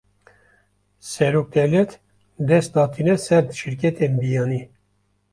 Serokdewlet, 1.09 1.91
dest 2.49 2.71
datîne 2.77 3.15
ser 3.25 3.43
şîrketên 3.59 4.13
biyanî 4.21 4.61